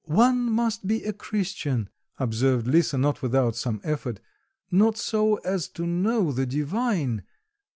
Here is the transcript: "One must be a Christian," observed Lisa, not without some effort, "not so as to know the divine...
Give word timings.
"One 0.05 0.51
must 0.51 0.87
be 0.87 1.03
a 1.03 1.13
Christian," 1.13 1.87
observed 2.17 2.65
Lisa, 2.65 2.97
not 2.97 3.21
without 3.21 3.55
some 3.55 3.79
effort, 3.83 4.19
"not 4.71 4.97
so 4.97 5.35
as 5.45 5.67
to 5.67 5.85
know 5.85 6.31
the 6.31 6.47
divine... 6.47 7.21